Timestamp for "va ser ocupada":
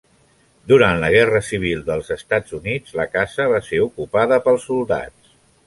3.55-4.43